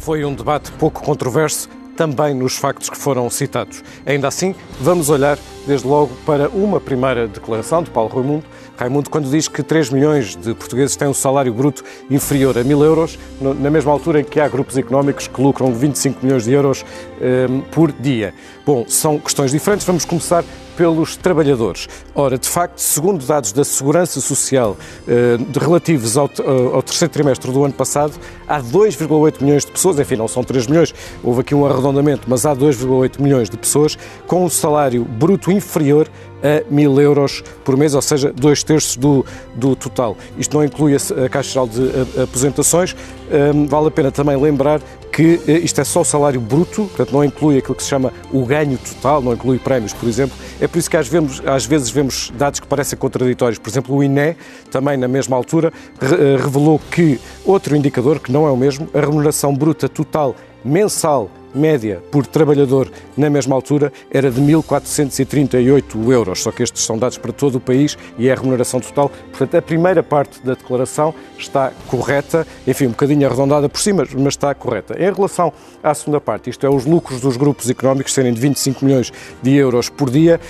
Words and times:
Foi 0.00 0.24
um 0.24 0.34
debate 0.34 0.72
pouco 0.72 1.02
controverso, 1.02 1.68
também 1.94 2.32
nos 2.32 2.56
factos 2.56 2.88
que 2.88 2.96
foram 2.96 3.28
citados. 3.28 3.84
Ainda 4.06 4.28
assim, 4.28 4.54
vamos 4.80 5.10
olhar 5.10 5.38
desde 5.66 5.86
logo 5.86 6.10
para 6.24 6.48
uma 6.48 6.80
primeira 6.80 7.26
declaração 7.26 7.82
de 7.82 7.90
Paulo 7.90 8.10
Raimundo. 8.10 8.44
Raimundo, 8.76 9.10
quando 9.10 9.30
diz 9.30 9.46
que 9.48 9.62
3 9.62 9.90
milhões 9.90 10.34
de 10.36 10.54
portugueses 10.54 10.96
têm 10.96 11.08
um 11.08 11.14
salário 11.14 11.52
bruto 11.52 11.84
inferior 12.10 12.56
a 12.56 12.64
1.000 12.64 12.84
euros, 12.84 13.18
na 13.40 13.70
mesma 13.70 13.92
altura 13.92 14.20
em 14.20 14.24
que 14.24 14.40
há 14.40 14.48
grupos 14.48 14.76
económicos 14.76 15.26
que 15.28 15.40
lucram 15.40 15.72
25 15.72 16.24
milhões 16.24 16.44
de 16.44 16.52
euros 16.52 16.84
um, 17.20 17.60
por 17.60 17.92
dia. 17.92 18.32
Bom, 18.64 18.84
são 18.88 19.18
questões 19.18 19.50
diferentes. 19.50 19.86
Vamos 19.86 20.04
começar 20.04 20.44
pelos 20.80 21.14
trabalhadores. 21.14 21.86
Ora, 22.14 22.38
de 22.38 22.48
facto, 22.48 22.78
segundo 22.78 23.26
dados 23.26 23.52
da 23.52 23.64
Segurança 23.64 24.18
Social 24.18 24.78
eh, 25.06 25.36
relativos 25.60 26.16
ao, 26.16 26.24
eh, 26.24 26.72
ao, 26.72 26.82
terceiro 26.82 27.12
trimestre 27.12 27.52
do 27.52 27.62
ano 27.62 27.74
passado, 27.74 28.14
há 28.48 28.62
2,8 28.62 29.42
milhões 29.42 29.66
de 29.66 29.72
pessoas, 29.72 29.98
enfim, 29.98 30.16
não 30.16 30.26
são 30.26 30.42
3 30.42 30.66
milhões, 30.66 30.94
houve 31.22 31.42
aqui 31.42 31.54
um 31.54 31.66
arredondamento, 31.66 32.22
mas 32.26 32.46
há 32.46 32.56
2,8 32.56 33.20
milhões 33.20 33.50
de 33.50 33.58
pessoas 33.58 33.98
com 34.26 34.42
um 34.42 34.48
salário 34.48 35.04
bruto 35.04 35.49
inferior 35.50 36.08
a 36.42 36.72
mil 36.72 36.98
euros 37.00 37.42
por 37.64 37.76
mês, 37.76 37.94
ou 37.94 38.02
seja, 38.02 38.32
dois 38.32 38.62
terços 38.62 38.96
do, 38.96 39.24
do 39.54 39.76
total. 39.76 40.16
Isto 40.38 40.56
não 40.56 40.64
inclui 40.64 40.94
a, 40.94 41.28
Caixa 41.28 41.50
Geral 41.50 41.68
de 41.68 42.22
Aposentações. 42.22 42.96
Um, 43.54 43.66
vale 43.66 43.88
a 43.88 43.90
pena 43.90 44.10
também 44.10 44.36
lembrar 44.36 44.80
que 45.12 45.40
eh, 45.46 45.58
isto 45.58 45.80
é 45.80 45.84
só 45.84 46.00
o 46.00 46.04
salário 46.04 46.40
bruto, 46.40 46.86
portanto 46.86 47.12
não 47.12 47.24
inclui 47.24 47.58
aquilo 47.58 47.74
que 47.74 47.82
se 47.82 47.88
chama 47.88 48.12
o 48.32 48.44
ganho 48.44 48.78
total, 48.78 49.20
não 49.20 49.32
inclui 49.32 49.58
prémios, 49.58 49.92
por 49.92 50.08
exemplo. 50.08 50.36
É 50.60 50.66
por 50.66 50.78
isso 50.78 50.88
que 50.88 50.96
às 50.96 51.08
vezes, 51.08 51.42
às 51.44 51.66
vezes 51.66 51.90
vemos 51.90 52.32
dados 52.36 52.60
que 52.60 52.66
parecem 52.66 52.98
contraditórios. 52.98 53.58
Por 53.58 53.68
exemplo, 53.68 53.94
o 53.94 54.02
INE, 54.02 54.36
também 54.70 54.96
na 54.96 55.08
mesma 55.08 55.36
altura, 55.36 55.72
eh, 56.00 56.36
revelou 56.42 56.80
que 56.90 57.20
outro 57.44 57.76
indicador, 57.76 58.18
que 58.20 58.32
não 58.32 58.46
é 58.46 58.50
o 58.50 58.56
mesmo, 58.56 58.88
a 58.94 59.00
remuneração 59.00 59.54
bruta 59.54 59.88
total 59.88 60.34
mensal 60.64 61.30
média 61.54 62.02
por 62.10 62.26
trabalhador 62.26 62.90
na 63.16 63.28
mesma 63.30 63.54
altura 63.54 63.92
era 64.10 64.30
de 64.30 64.40
1.438 64.40 66.10
euros, 66.10 66.42
só 66.42 66.50
que 66.50 66.62
estes 66.62 66.84
são 66.84 66.98
dados 66.98 67.18
para 67.18 67.32
todo 67.32 67.56
o 67.56 67.60
país 67.60 67.96
e 68.18 68.28
é 68.28 68.32
a 68.32 68.36
remuneração 68.36 68.80
total. 68.80 69.10
Portanto, 69.30 69.56
a 69.56 69.62
primeira 69.62 70.02
parte 70.02 70.44
da 70.44 70.54
declaração 70.54 71.14
está 71.38 71.72
correta, 71.86 72.46
enfim, 72.66 72.86
um 72.86 72.90
bocadinho 72.90 73.26
arredondada 73.26 73.68
por 73.68 73.80
cima, 73.80 74.06
mas 74.14 74.34
está 74.34 74.54
correta. 74.54 74.94
Em 74.98 75.12
relação 75.12 75.52
à 75.82 75.94
segunda 75.94 76.20
parte, 76.20 76.50
isto 76.50 76.66
é, 76.66 76.70
os 76.70 76.84
lucros 76.84 77.20
dos 77.20 77.36
grupos 77.36 77.68
económicos 77.70 78.12
serem 78.12 78.32
de 78.32 78.40
25 78.40 78.84
milhões 78.84 79.12
de 79.42 79.54
euros 79.54 79.88
por 79.88 80.10
dia, 80.10 80.40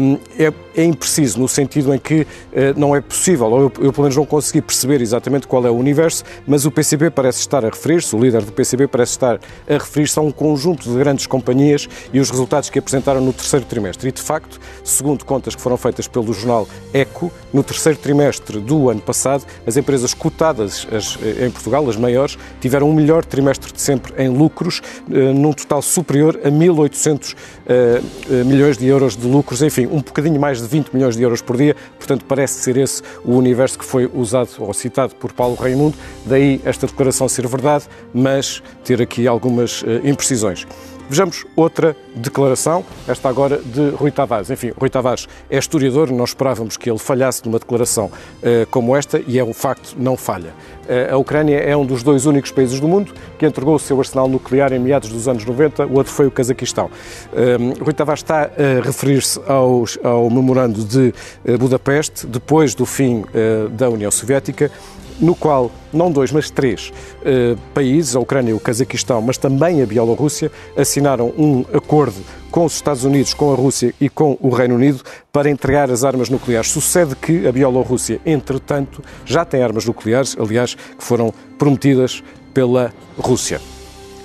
hum, 0.00 0.18
é, 0.38 0.52
é 0.76 0.84
impreciso 0.84 1.38
no 1.38 1.48
sentido 1.48 1.94
em 1.94 1.98
que 1.98 2.26
eh, 2.52 2.74
não 2.76 2.94
é 2.94 3.00
possível, 3.00 3.46
ou 3.46 3.60
eu, 3.60 3.72
eu 3.80 3.92
pelo 3.92 4.02
menos 4.02 4.16
não 4.16 4.26
consegui 4.26 4.60
perceber 4.60 5.00
exatamente 5.00 5.46
qual 5.46 5.64
é 5.66 5.70
o 5.70 5.74
universo, 5.74 6.24
mas 6.46 6.66
o 6.66 6.70
PCB 6.70 7.10
parece 7.10 7.40
estar 7.40 7.64
a 7.64 7.68
referir-se, 7.68 8.14
o 8.14 8.18
líder 8.18 8.42
do 8.42 8.52
PCB 8.52 8.88
parece 8.88 9.12
estar 9.12 9.38
a 9.68 9.72
referir-se 9.72 10.18
a 10.18 10.22
um 10.22 10.32
conjunto 10.44 10.90
de 10.90 10.98
grandes 10.98 11.26
companhias 11.26 11.88
e 12.12 12.20
os 12.20 12.28
resultados 12.28 12.68
que 12.68 12.78
apresentaram 12.78 13.18
no 13.22 13.32
terceiro 13.32 13.64
trimestre. 13.64 14.10
E, 14.10 14.12
de 14.12 14.20
facto, 14.20 14.60
segundo 14.84 15.24
contas 15.24 15.54
que 15.54 15.62
foram 15.62 15.78
feitas 15.78 16.06
pelo 16.06 16.34
jornal 16.34 16.68
Eco, 16.92 17.32
no 17.50 17.62
terceiro 17.62 17.98
trimestre 17.98 18.60
do 18.60 18.90
ano 18.90 19.00
passado, 19.00 19.46
as 19.66 19.78
empresas 19.78 20.12
cotadas 20.12 20.86
as, 20.92 21.16
em 21.42 21.50
Portugal, 21.50 21.88
as 21.88 21.96
maiores, 21.96 22.36
tiveram 22.60 22.88
o 22.88 22.90
um 22.90 22.94
melhor 22.94 23.24
trimestre 23.24 23.72
de 23.72 23.80
sempre 23.80 24.12
em 24.22 24.28
lucros, 24.28 24.82
eh, 25.10 25.32
num 25.32 25.54
total 25.54 25.80
superior 25.80 26.38
a 26.44 26.50
1.800 26.50 27.34
eh, 27.66 28.02
eh, 28.30 28.44
milhões 28.44 28.76
de 28.76 28.86
euros 28.86 29.16
de 29.16 29.26
lucros, 29.26 29.62
enfim, 29.62 29.86
um 29.86 30.02
bocadinho 30.02 30.38
mais 30.38 30.60
de 30.60 30.68
20 30.68 30.90
milhões 30.92 31.16
de 31.16 31.22
euros 31.22 31.40
por 31.40 31.56
dia. 31.56 31.74
Portanto, 31.96 32.26
parece 32.26 32.60
ser 32.60 32.76
esse 32.76 33.02
o 33.24 33.32
universo 33.32 33.78
que 33.78 33.84
foi 33.84 34.10
usado 34.12 34.50
ou 34.58 34.74
citado 34.74 35.14
por 35.14 35.32
Paulo 35.32 35.54
Raimundo. 35.54 35.96
Daí 36.26 36.60
esta 36.66 36.86
declaração 36.86 37.30
ser 37.30 37.46
verdade, 37.46 37.84
mas 38.12 38.62
ter 38.84 39.00
aqui 39.00 39.26
algumas 39.26 39.82
imprecisões 40.02 40.33
decisões. 40.34 40.66
Vejamos 41.08 41.44
outra 41.54 41.94
declaração, 42.14 42.82
esta 43.06 43.28
agora 43.28 43.58
de 43.58 43.90
Rui 43.90 44.10
Tavares. 44.10 44.48
Enfim, 44.50 44.72
Rui 44.74 44.88
Tavares 44.88 45.28
é 45.50 45.58
historiador, 45.58 46.10
nós 46.10 46.30
esperávamos 46.30 46.78
que 46.78 46.90
ele 46.90 46.98
falhasse 46.98 47.44
numa 47.44 47.58
declaração 47.58 48.06
uh, 48.06 48.66
como 48.70 48.96
esta 48.96 49.22
e 49.26 49.38
é 49.38 49.44
um 49.44 49.52
facto, 49.52 49.94
não 49.98 50.16
falha. 50.16 50.54
Uh, 50.84 51.12
a 51.12 51.16
Ucrânia 51.18 51.58
é 51.58 51.76
um 51.76 51.84
dos 51.84 52.02
dois 52.02 52.24
únicos 52.24 52.50
países 52.50 52.80
do 52.80 52.88
mundo 52.88 53.12
que 53.38 53.44
entregou 53.44 53.74
o 53.74 53.78
seu 53.78 53.98
arsenal 53.98 54.26
nuclear 54.28 54.72
em 54.72 54.78
meados 54.78 55.10
dos 55.10 55.28
anos 55.28 55.44
90, 55.44 55.84
o 55.86 55.94
outro 55.94 56.10
foi 56.10 56.26
o 56.26 56.30
Cazaquistão. 56.30 56.86
Uh, 56.86 57.84
Rui 57.84 57.92
Tavares 57.92 58.22
está 58.22 58.44
a 58.44 58.82
referir-se 58.82 59.38
ao 59.46 60.30
memorando 60.30 60.84
de 60.84 61.12
Budapeste, 61.58 62.26
depois 62.26 62.74
do 62.74 62.86
fim 62.86 63.24
da 63.72 63.90
União 63.90 64.10
Soviética, 64.10 64.70
no 65.20 65.34
qual 65.34 65.70
não 65.92 66.10
dois, 66.10 66.32
mas 66.32 66.50
três 66.50 66.90
uh, 66.90 67.58
países, 67.72 68.16
a 68.16 68.20
Ucrânia, 68.20 68.54
o 68.54 68.60
Cazaquistão, 68.60 69.22
mas 69.22 69.38
também 69.38 69.82
a 69.82 69.86
Bielorrússia, 69.86 70.50
assinaram 70.76 71.32
um 71.38 71.64
acordo 71.72 72.16
com 72.50 72.64
os 72.64 72.74
Estados 72.74 73.04
Unidos, 73.04 73.34
com 73.34 73.52
a 73.52 73.56
Rússia 73.56 73.94
e 74.00 74.08
com 74.08 74.36
o 74.40 74.48
Reino 74.48 74.76
Unido 74.76 75.02
para 75.32 75.50
entregar 75.50 75.90
as 75.90 76.04
armas 76.04 76.28
nucleares. 76.28 76.70
Sucede 76.70 77.16
que 77.16 77.46
a 77.46 77.52
Bielorrússia, 77.52 78.20
entretanto, 78.24 79.02
já 79.24 79.44
tem 79.44 79.62
armas 79.62 79.86
nucleares, 79.86 80.36
aliás, 80.38 80.74
que 80.74 81.02
foram 81.02 81.32
prometidas 81.58 82.22
pela 82.52 82.92
Rússia. 83.18 83.60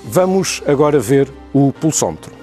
Vamos 0.05 0.61
agora 0.65 0.99
ver 0.99 1.27
o 1.53 1.73
pulsómetro. 1.73 2.38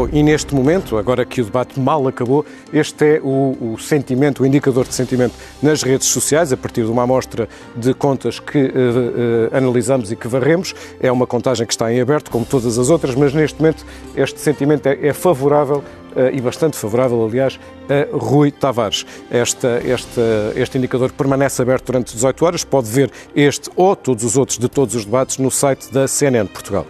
Bom, 0.00 0.08
e 0.14 0.22
neste 0.22 0.54
momento, 0.54 0.96
agora 0.96 1.26
que 1.26 1.42
o 1.42 1.44
debate 1.44 1.78
mal 1.78 2.08
acabou, 2.08 2.42
este 2.72 3.16
é 3.16 3.20
o, 3.22 3.74
o, 3.74 3.78
sentimento, 3.78 4.42
o 4.42 4.46
indicador 4.46 4.88
de 4.88 4.94
sentimento 4.94 5.34
nas 5.62 5.82
redes 5.82 6.06
sociais, 6.08 6.54
a 6.54 6.56
partir 6.56 6.84
de 6.84 6.90
uma 6.90 7.02
amostra 7.02 7.46
de 7.76 7.92
contas 7.92 8.40
que 8.40 8.58
uh, 8.58 9.52
uh, 9.52 9.54
analisamos 9.54 10.10
e 10.10 10.16
que 10.16 10.26
varremos. 10.26 10.74
É 10.98 11.12
uma 11.12 11.26
contagem 11.26 11.66
que 11.66 11.74
está 11.74 11.92
em 11.92 12.00
aberto, 12.00 12.30
como 12.30 12.46
todas 12.46 12.78
as 12.78 12.88
outras, 12.88 13.14
mas 13.14 13.34
neste 13.34 13.60
momento 13.60 13.84
este 14.16 14.40
sentimento 14.40 14.86
é, 14.86 15.08
é 15.08 15.12
favorável 15.12 15.84
Uh, 16.10 16.26
e 16.32 16.40
bastante 16.40 16.76
favorável, 16.76 17.24
aliás, 17.24 17.56
a 17.88 18.16
Rui 18.16 18.50
Tavares. 18.50 19.06
Esta, 19.30 19.80
esta, 19.86 20.20
este 20.56 20.76
indicador 20.76 21.12
permanece 21.12 21.62
aberto 21.62 21.86
durante 21.86 22.12
18 22.14 22.44
horas. 22.44 22.64
Pode 22.64 22.90
ver 22.90 23.12
este 23.32 23.70
ou 23.76 23.94
todos 23.94 24.24
os 24.24 24.36
outros 24.36 24.58
de 24.58 24.68
todos 24.68 24.96
os 24.96 25.04
debates 25.04 25.38
no 25.38 25.52
site 25.52 25.88
da 25.92 26.08
CNN 26.08 26.48
Portugal. 26.48 26.84